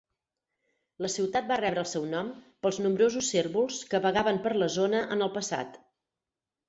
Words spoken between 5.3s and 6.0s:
passat.